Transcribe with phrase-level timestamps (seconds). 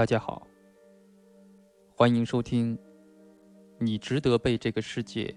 [0.00, 0.46] 大家好，
[1.94, 2.74] 欢迎收听
[3.78, 5.36] 《你值得被这个世界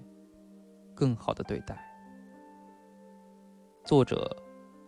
[0.95, 1.75] 更好的对待》。
[3.85, 4.25] 作者：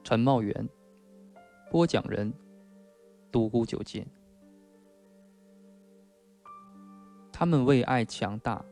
[0.02, 0.66] 陈茂元，
[1.70, 2.34] 播讲人：
[3.30, 4.08] 独孤九剑。
[7.34, 8.64] 他们为爱强大，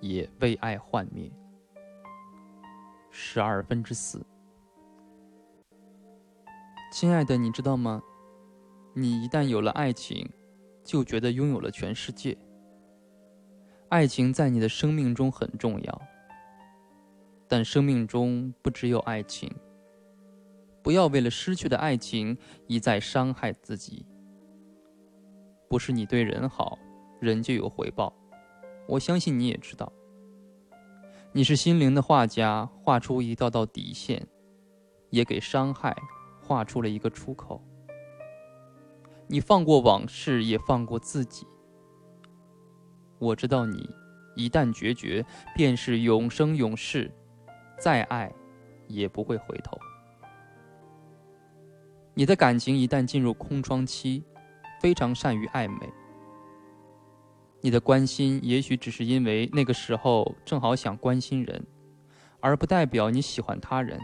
[0.00, 1.30] 也为爱幻灭。
[3.10, 4.24] 十二分之四。
[6.90, 8.02] 亲爱的，你知道吗？
[8.94, 10.26] 你一旦有了爱情，
[10.86, 12.38] 就觉得拥有了全世界。
[13.90, 16.02] 爱情在你的生命中很重要，
[17.46, 19.52] 但生命中不只有爱情。
[20.82, 24.06] 不要为了失去的爱情一再伤害自己。
[25.68, 26.78] 不是你对人好，
[27.20, 28.14] 人就有回报。
[28.86, 29.92] 我相信你也知道。
[31.32, 34.24] 你是心灵的画家，画出一道道底线，
[35.10, 35.96] 也给伤害
[36.40, 37.60] 画出了一个出口。
[39.28, 41.46] 你放过往事，也放过自己。
[43.18, 43.88] 我知道你
[44.36, 45.24] 一旦决绝，
[45.54, 47.10] 便是永生永世，
[47.80, 48.32] 再爱
[48.86, 49.76] 也不会回头。
[52.14, 54.22] 你的感情一旦进入空窗期，
[54.80, 55.92] 非常善于暧昧。
[57.60, 61.66] 你的关心也许只是因为那个时候正好想关心人，
[62.38, 63.98] 而不代表你喜欢他人。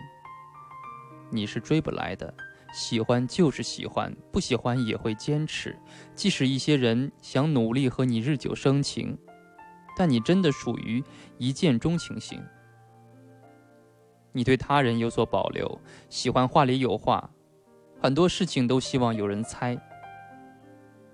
[1.30, 2.34] 你是追不来的。
[2.72, 5.78] 喜欢就是喜欢，不喜欢也会坚持。
[6.14, 9.16] 即使一些人想努力和你日久生情，
[9.96, 11.04] 但你真的属于
[11.36, 12.42] 一见钟情型。
[14.32, 17.30] 你对他人有所保留，喜欢话里有话，
[18.00, 19.78] 很多事情都希望有人猜。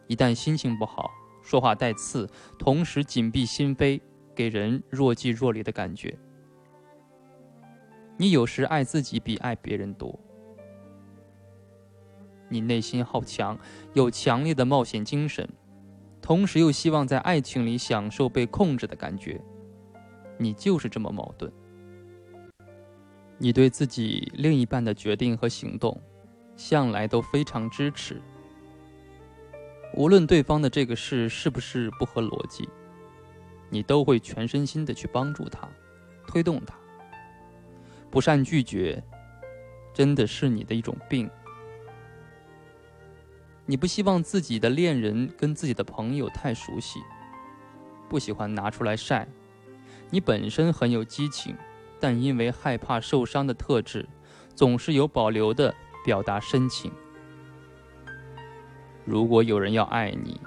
[0.06, 1.10] 一旦心情不好，
[1.42, 4.00] 说话带刺，同时紧闭心扉，
[4.32, 6.16] 给人若即若离的感觉。
[8.16, 10.16] 你有时爱自己比爱别人多。
[12.48, 13.58] 你内心好强，
[13.94, 15.48] 有强烈的冒险精神，
[16.22, 19.40] 同时又希望在爱情里享受被控制的感觉。
[20.38, 21.52] 你就是这么矛盾。
[23.36, 26.00] 你对自己另一半的决定和行动，
[26.56, 28.20] 向来都非常支持。
[29.94, 32.68] 无论对方的这个事是不是不合逻辑，
[33.70, 35.68] 你都会全身心的去帮助他，
[36.26, 36.74] 推动他。
[38.10, 39.02] 不善拒绝，
[39.94, 41.28] 真的是你的一种病。
[43.70, 47.00] 你不希望自己的恋人跟自己的朋友太熟悉，
[48.08, 49.28] 不喜欢拿出来晒。
[50.08, 51.54] 你本身很有激情，
[52.00, 54.08] 但因为害怕受伤的特质，
[54.54, 56.90] 总是有保留的表达深情。
[59.04, 60.40] 如果有人要爱你，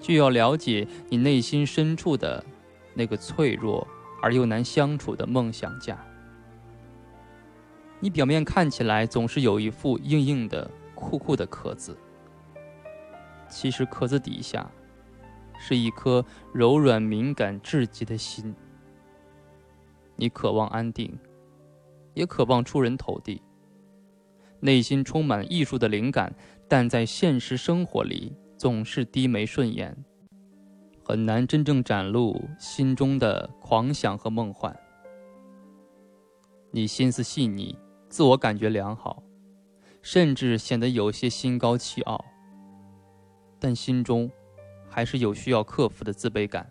[0.00, 2.44] 就要了解你内心深处的
[2.94, 3.86] 那个脆弱
[4.20, 5.96] 而又难相处的梦想家。
[8.00, 10.68] 你表面看起来总是有一副硬硬的。
[11.00, 11.96] 酷酷的壳子，
[13.48, 14.70] 其实壳子底下
[15.58, 18.54] 是一颗柔软敏感至极的心。
[20.14, 21.18] 你渴望安定，
[22.14, 23.42] 也渴望出人头地，
[24.60, 26.32] 内心充满艺术的灵感，
[26.68, 29.96] 但在现实生活里总是低眉顺眼，
[31.02, 34.78] 很难真正展露心中的狂想和梦幻。
[36.70, 37.76] 你心思细腻，
[38.08, 39.22] 自我感觉良好。
[40.02, 42.24] 甚至显得有些心高气傲，
[43.58, 44.30] 但心中
[44.88, 46.68] 还是有需要克服的自卑感。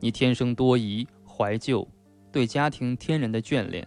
[0.00, 1.86] 你天生多疑、怀旧，
[2.32, 3.86] 对家庭天然的眷恋，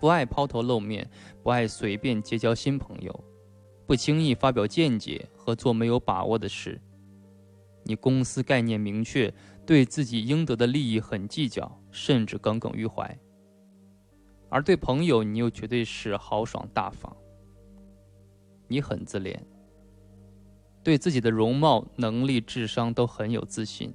[0.00, 1.08] 不爱抛头露面，
[1.42, 3.24] 不爱随便结交新朋友，
[3.86, 6.80] 不轻易发表见解和做没有把握的事。
[7.84, 9.32] 你公司概念明确，
[9.66, 13.18] 对自己应得的利益很计较，甚至耿耿于怀。
[14.48, 17.14] 而对朋友，你又绝对是豪爽大方。
[18.70, 19.44] 你很自恋，
[20.84, 23.92] 对自己的容貌、能力、智商都很有自信，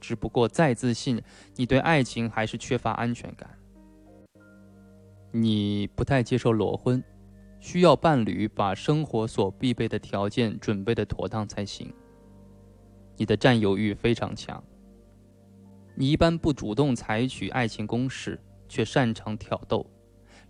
[0.00, 1.22] 只不过再自信，
[1.54, 3.48] 你对爱情还是缺乏安全感。
[5.30, 7.00] 你不太接受裸婚，
[7.60, 11.94] 需要伴侣把生活所必备的条件准备的妥当才行。
[13.16, 14.60] 你的占有欲非常强，
[15.94, 19.88] 你一般不主动采取爱情攻势，却擅长挑逗，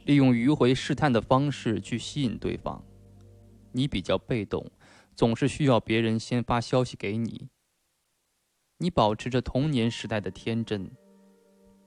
[0.07, 2.83] 利用迂回试探的方式去吸引对方。
[3.75, 4.71] 你比较被动，
[5.15, 7.49] 总是需要别人先发消息给你。
[8.79, 10.91] 你保持着童年时代的天真，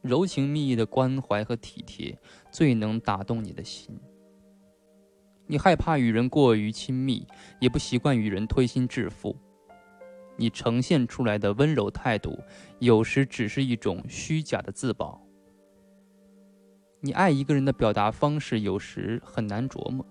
[0.01, 2.17] 柔情蜜意的关怀和体贴
[2.51, 3.99] 最能打动你的心。
[5.47, 7.25] 你害怕与人过于亲密，
[7.61, 9.35] 也不习惯与人推心置腹。
[10.35, 12.37] 你呈现出来的温柔态度，
[12.79, 15.21] 有时只是一种虚假的自保。
[16.99, 20.05] 你爱一个人的表达方式，有时很难琢磨。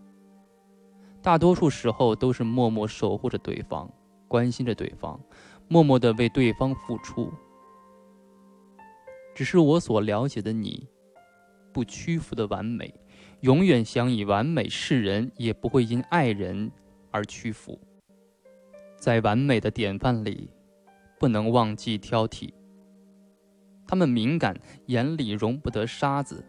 [1.26, 3.92] 大多数时候都是默默守护着对方，
[4.28, 5.20] 关心着对方，
[5.66, 7.32] 默默的为对方付出。
[9.34, 10.86] 只是我所了解的你，
[11.72, 12.94] 不屈服的完美，
[13.40, 16.70] 永远想以完美示人，也不会因爱人
[17.10, 17.76] 而屈服。
[18.96, 20.48] 在完美的典范里，
[21.18, 22.52] 不能忘记挑剔。
[23.84, 24.56] 他们敏感，
[24.86, 26.44] 眼里容不得沙子。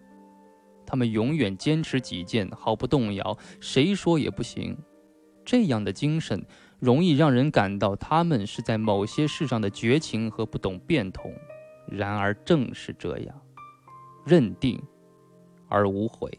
[0.88, 4.76] 他们永远坚持己见，毫不动摇，谁说也不行。
[5.46, 6.46] 这样的精神，
[6.80, 11.32] 容易让人感到他们是在某些事上的绝情和不懂变通。
[11.88, 13.42] 然而正是这样，
[14.26, 14.82] 认定
[15.70, 16.32] 而无悔。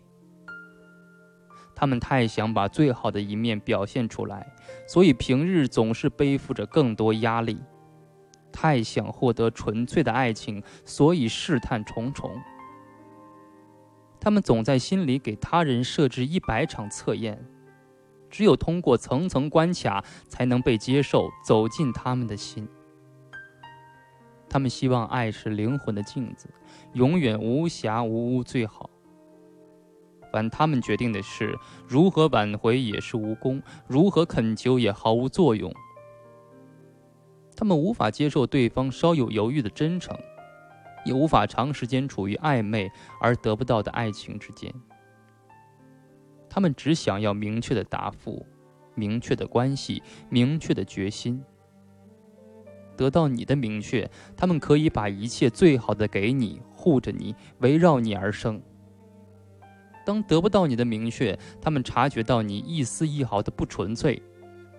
[1.75, 4.47] 他们太想把最好的一面表现出来，
[4.87, 7.57] 所以平日总是背负着更多压力；
[8.51, 12.31] 太想获得纯粹的爱情，所以试探重重。
[14.21, 17.45] 他们总在心里给他人设置一百场测验，
[18.29, 22.69] 只有通过层层关卡，才能被接受，走进他们的心。
[24.49, 26.49] 他们希望爱是灵魂的镜子，
[26.95, 28.89] 永远无瑕无污最好。
[30.33, 35.73] 凡他们决定的事，如何挽回也是无功，如何恳求也毫无作用。
[37.57, 40.17] 他们无法接受对方稍有犹豫的真诚，
[41.09, 44.73] 也无法长时间处于暧昧而得不到的爱情之间。
[46.51, 48.45] 他们只想要明确的答复，
[48.95, 51.43] 明确的关系，明确的决心。
[52.95, 58.61] 得到你的明确，他们可以把一切最好的给你，护着你，围绕你而生。
[60.05, 64.21] 当得不到你的明确，他们察觉到你一丝一毫的不纯粹，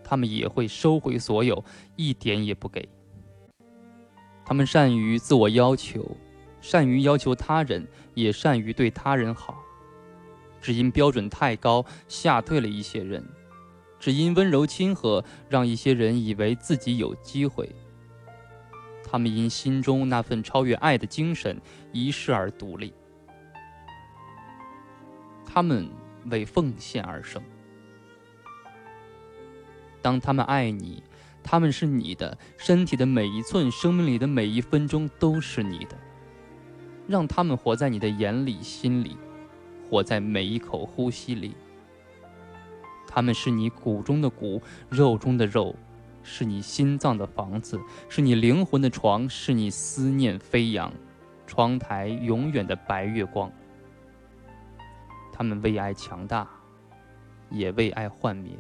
[0.04, 1.64] 他们也会收回所有，
[1.96, 2.88] 一点也不给。
[4.50, 6.18] 他们善于自我要求，
[6.60, 9.64] 善于要求他人，也善于对他人好。
[10.60, 13.22] 只因标准太高，吓退了一些人；
[14.00, 17.70] 只因温柔亲和，让一些人以为自己有机会。
[19.04, 21.62] 他们因心中那份超越爱的精神，
[21.92, 22.92] 一世而独立。
[25.46, 25.88] 他们
[26.26, 27.40] 为奉献而生。
[30.02, 31.04] 当他们爱你，
[31.52, 35.98] 他们是你的身体的每一寸，生命里的每一分钟都是你的。
[37.08, 39.18] 让他们活在你的眼里、心里，
[39.90, 41.56] 活在每一口呼吸里。
[43.08, 45.76] 他们是你骨中的骨，肉中的肉，
[46.22, 50.94] 是你心脏的房子，是你灵魂的床，是你思念飞扬，
[51.48, 53.52] 窗台永远的白月光。
[55.34, 56.48] 他们为爱强大，
[57.50, 58.52] 也为爱幻灭。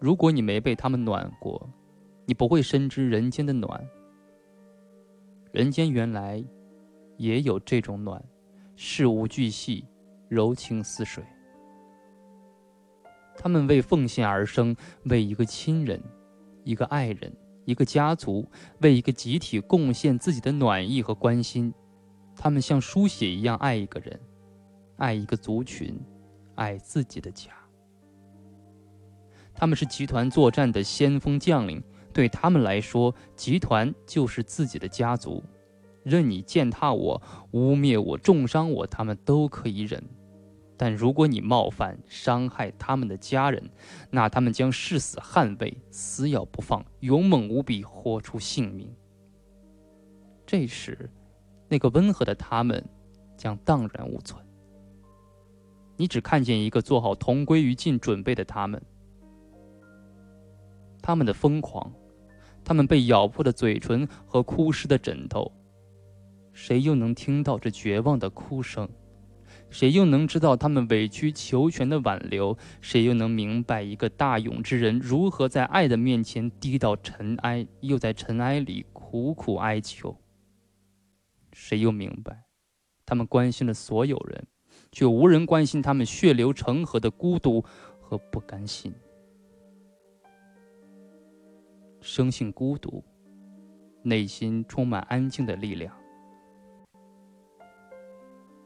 [0.00, 1.68] 如果你没被他们暖过，
[2.24, 3.86] 你不会深知人间的暖。
[5.52, 6.42] 人间原来
[7.18, 8.22] 也有这种暖，
[8.76, 9.84] 事无巨细，
[10.28, 11.22] 柔情似水。
[13.36, 14.74] 他们为奉献而生，
[15.04, 16.02] 为一个亲人、
[16.64, 17.30] 一个爱人、
[17.64, 18.48] 一个家族，
[18.80, 21.72] 为一个集体贡献自己的暖意和关心。
[22.36, 24.18] 他们像书写一样爱一个人。
[24.96, 25.98] 爱一个族群，
[26.54, 27.50] 爱自己的家。
[29.60, 31.82] 他们是集团作战的先锋将领，
[32.14, 35.44] 对他们来说，集团就是自己的家族。
[36.02, 37.20] 任你践踏我、
[37.50, 40.00] 污蔑我、重伤我，他们都可以忍；
[40.78, 43.62] 但如果你冒犯、伤害他们的家人，
[44.10, 48.90] 那他们将誓死捍卫，死咬不放，勇猛无比，豁出性命。
[50.46, 51.10] 这时，
[51.68, 52.82] 那个温和的他们
[53.36, 54.42] 将荡然无存。
[55.98, 58.80] 你只看见一个做好同归于尽准备的他们，
[61.02, 61.92] 他们的疯狂，
[62.64, 65.50] 他们被咬破的嘴唇和哭湿的枕头，
[66.52, 68.88] 谁又能听到这绝望的哭声？
[69.68, 72.56] 谁又能知道他们委曲求全的挽留？
[72.80, 80.16] 谁又能明白一个大勇之人如何在爱的面前低到尘埃，又在尘埃里苦苦哀求？
[81.52, 82.44] 谁又明白，
[83.06, 84.46] 他们关心了所有人？
[84.92, 87.64] 却无人关心他们血流成河的孤独
[88.00, 88.92] 和不甘心。
[92.12, 93.04] 生性孤独，
[94.02, 95.94] 内心充满安静的力量。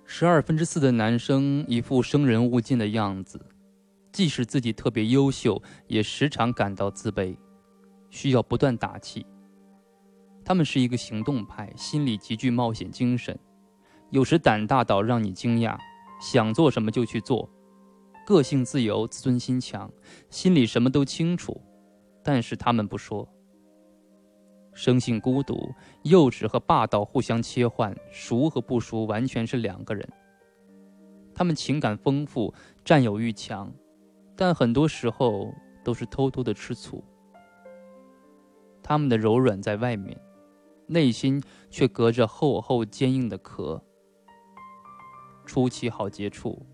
[0.07, 3.39] 十二分之四的男生一副生人勿近的样子，
[4.11, 7.37] 即使自己特别优秀，也时常感到自卑，
[8.09, 9.27] 需要不断打气。
[10.43, 13.39] 他们是一个行动派，心里极具冒险精神，
[14.09, 15.77] 有时胆大到让你惊讶。
[16.19, 17.47] 想做什么就去做，
[18.27, 19.93] 个性自由，自尊心强，
[20.31, 21.61] 心里什么都清楚，
[22.23, 23.29] 但是他们不说。
[24.75, 30.07] 生性孤独、幼稚和霸道互相切换，熟和不熟完全是两个人。
[31.35, 32.52] 他们情感丰富，
[32.85, 33.73] 占有欲强，
[34.37, 37.02] 但很多时候都是偷偷的吃醋。
[38.83, 40.21] 他们的柔软在外面，
[40.87, 43.83] 内心却隔着厚厚坚硬的壳。
[45.47, 46.66] 初期好接触，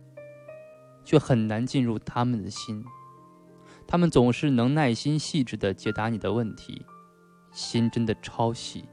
[1.05, 2.85] 却很难进入他们的心。
[3.87, 6.85] 他们总是能耐心细致的解答你的问题，
[7.51, 8.85] 心真的超细，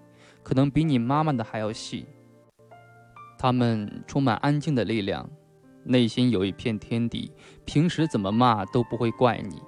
[0.43, 2.05] 可能比你妈妈的还要细。
[3.37, 5.29] 他们充满安静的力量，
[5.83, 7.31] 内心有一片天地，
[7.65, 9.61] 平时怎么骂都不会怪你，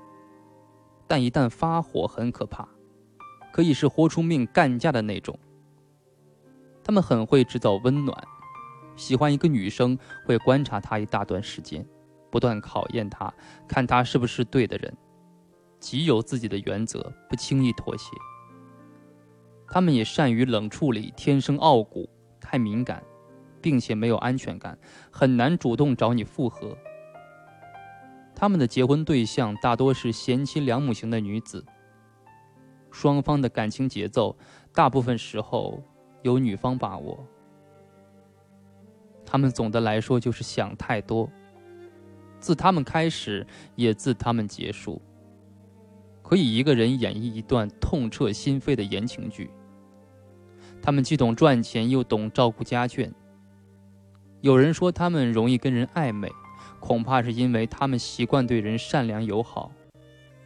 [1.08, 2.68] 但一旦发火很可怕，
[3.54, 5.38] 可以是豁出命干架的那种。
[6.84, 8.18] 他们很会制造温暖，
[8.96, 11.88] 喜欢一个女生会观察她一大段时间，
[12.32, 13.32] 不断考验她，
[13.68, 14.98] 看她是不是对的人，
[15.80, 18.10] 极有自己的原则，不轻易妥协。
[19.70, 22.10] 他们也善于冷处理，天生傲骨，
[22.40, 23.04] 太敏感。
[23.62, 24.80] 并且没有安全感，
[25.12, 26.78] 很难主动找你复合。
[28.34, 31.66] 他们的结婚对象大多是贤妻良母型的女子，
[32.90, 34.34] 双方的感情节奏
[34.74, 35.84] 大部分时候
[36.22, 37.22] 由女方把握。
[39.26, 41.30] 他们总的来说就是想太多，
[42.40, 43.46] 自他们开始
[43.76, 45.02] 也自他们结束，
[46.24, 49.52] 可以一个人演绎一段痛彻心扉的言情剧。
[50.82, 53.12] 他们既懂赚钱，又懂照顾家眷。
[54.42, 56.32] 有人说他们容易跟人暧昧，
[56.80, 59.72] 恐怕是因为他们习惯对人善良友好，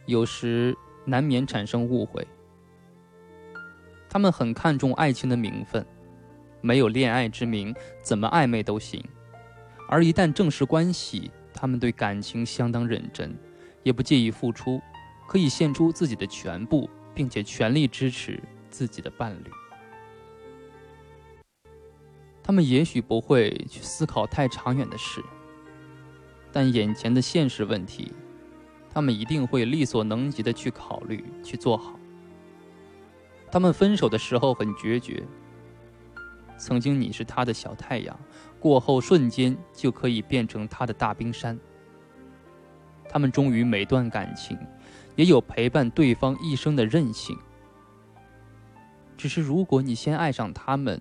[0.06, 2.26] 有时难免产生误会。
[4.08, 5.84] 他们很看重爱情的名分，
[6.60, 9.02] 没有恋爱之名，怎么暧昧都行。
[9.88, 13.36] 而一旦正式关系，他们对感情相当认真，
[13.82, 14.80] 也不介意付出，
[15.28, 19.50] 可以献出自己的全部，并且全力支持自己的伴侣。
[22.46, 25.24] 他们也许不会去思考太长远的事，
[26.52, 28.12] 但眼前的现实问题，
[28.90, 31.98] 他们一定会力所能及的去考虑、去做好。
[33.50, 35.26] 他们分手的时候很决绝。
[36.58, 38.16] 曾经你是他的小太阳，
[38.60, 41.58] 过后瞬间就可以变成他的大冰山。
[43.08, 44.58] 他们忠于每段感情，
[45.16, 47.36] 也有陪伴对方一生的韧性。
[49.16, 51.00] 只是如果你先爱上他们，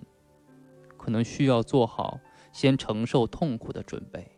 [1.03, 2.22] 可能需要做好
[2.53, 4.32] 先承受痛苦的准备。